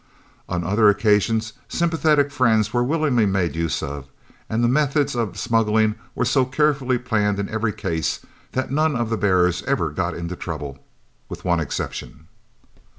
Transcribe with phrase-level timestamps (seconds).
[0.49, 4.07] On other occasions sympathetic friends were willingly made use of,
[4.49, 9.11] and the methods of smuggling were so carefully planned in every case that none of
[9.11, 10.83] the bearers ever got into trouble,
[11.29, 12.25] with one exception.